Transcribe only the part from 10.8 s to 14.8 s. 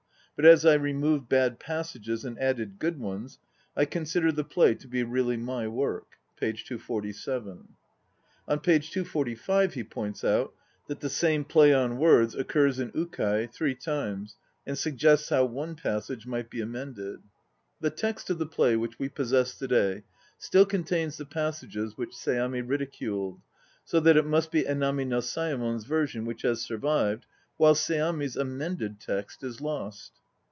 that the same play on words occurs in Ukai three times, and